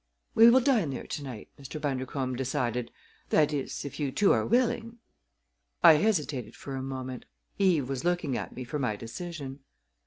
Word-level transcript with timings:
"We 0.33 0.49
will 0.49 0.61
dine 0.61 0.89
there 0.89 1.05
to 1.05 1.23
night," 1.23 1.49
Mr. 1.59 1.79
Bundercombe 1.79 2.35
decided, 2.35 2.89
"that 3.29 3.53
is, 3.53 3.85
if 3.85 3.99
you 3.99 4.11
two 4.11 4.31
are 4.31 4.47
willing." 4.47 4.97
I 5.83 5.93
hesitated 5.97 6.55
for 6.55 6.75
a 6.75 6.81
moment. 6.81 7.25
Eve 7.59 7.87
was 7.87 8.03
looking 8.03 8.35
at 8.35 8.55
me 8.55 8.63
for 8.63 8.79
my 8.79 8.95
decision. 8.95 9.59